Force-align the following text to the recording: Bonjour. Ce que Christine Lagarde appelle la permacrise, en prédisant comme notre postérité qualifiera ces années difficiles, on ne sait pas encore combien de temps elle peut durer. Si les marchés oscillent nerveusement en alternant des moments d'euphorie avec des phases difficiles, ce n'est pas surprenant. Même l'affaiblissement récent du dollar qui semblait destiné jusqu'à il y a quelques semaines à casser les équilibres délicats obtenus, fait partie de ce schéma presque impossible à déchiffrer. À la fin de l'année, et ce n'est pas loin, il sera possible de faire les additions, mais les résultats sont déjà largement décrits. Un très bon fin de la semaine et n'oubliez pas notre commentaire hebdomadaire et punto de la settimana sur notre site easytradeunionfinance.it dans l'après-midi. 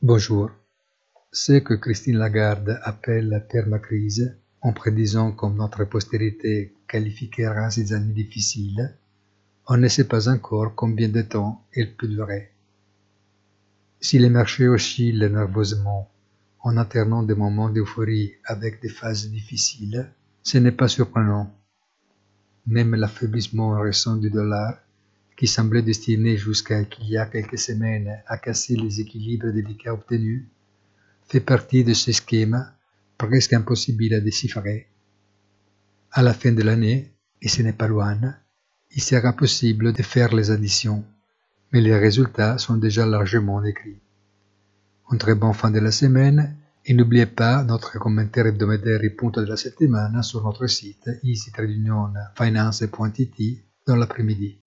Bonjour. 0.00 0.52
Ce 1.32 1.54
que 1.54 1.74
Christine 1.74 2.18
Lagarde 2.18 2.78
appelle 2.84 3.30
la 3.30 3.40
permacrise, 3.40 4.38
en 4.60 4.72
prédisant 4.72 5.32
comme 5.32 5.56
notre 5.56 5.82
postérité 5.86 6.72
qualifiera 6.86 7.68
ces 7.72 7.92
années 7.92 8.12
difficiles, 8.12 8.94
on 9.66 9.76
ne 9.76 9.88
sait 9.88 10.06
pas 10.06 10.28
encore 10.28 10.76
combien 10.76 11.08
de 11.08 11.22
temps 11.22 11.64
elle 11.74 11.96
peut 11.96 12.06
durer. 12.06 12.52
Si 14.00 14.20
les 14.20 14.30
marchés 14.30 14.68
oscillent 14.68 15.18
nerveusement 15.18 16.08
en 16.60 16.76
alternant 16.76 17.24
des 17.24 17.34
moments 17.34 17.68
d'euphorie 17.68 18.34
avec 18.44 18.80
des 18.80 18.90
phases 18.90 19.28
difficiles, 19.28 20.08
ce 20.44 20.58
n'est 20.58 20.70
pas 20.70 20.86
surprenant. 20.86 21.52
Même 22.68 22.94
l'affaiblissement 22.94 23.80
récent 23.80 24.14
du 24.14 24.30
dollar 24.30 24.78
qui 25.38 25.46
semblait 25.46 25.82
destiné 25.82 26.36
jusqu'à 26.36 26.80
il 26.80 27.08
y 27.08 27.16
a 27.16 27.26
quelques 27.26 27.60
semaines 27.60 28.20
à 28.26 28.38
casser 28.38 28.74
les 28.74 29.00
équilibres 29.00 29.52
délicats 29.52 29.94
obtenus, 29.94 30.42
fait 31.28 31.38
partie 31.38 31.84
de 31.84 31.94
ce 31.94 32.10
schéma 32.10 32.72
presque 33.16 33.52
impossible 33.52 34.12
à 34.14 34.20
déchiffrer. 34.20 34.88
À 36.10 36.22
la 36.22 36.34
fin 36.34 36.50
de 36.50 36.62
l'année, 36.62 37.12
et 37.40 37.46
ce 37.46 37.62
n'est 37.62 37.72
pas 37.72 37.86
loin, 37.86 38.18
il 38.90 39.00
sera 39.00 39.32
possible 39.32 39.92
de 39.92 40.02
faire 40.02 40.34
les 40.34 40.50
additions, 40.50 41.04
mais 41.70 41.82
les 41.82 41.96
résultats 41.96 42.58
sont 42.58 42.76
déjà 42.76 43.06
largement 43.06 43.62
décrits. 43.62 44.00
Un 45.10 45.18
très 45.18 45.36
bon 45.36 45.52
fin 45.52 45.70
de 45.70 45.78
la 45.78 45.92
semaine 45.92 46.56
et 46.84 46.94
n'oubliez 46.94 47.26
pas 47.26 47.62
notre 47.62 47.96
commentaire 48.00 48.46
hebdomadaire 48.46 49.04
et 49.04 49.10
punto 49.10 49.40
de 49.40 49.46
la 49.46 49.56
settimana 49.56 50.24
sur 50.24 50.42
notre 50.42 50.66
site 50.66 51.08
easytradeunionfinance.it 51.22 53.64
dans 53.86 53.96
l'après-midi. 53.96 54.58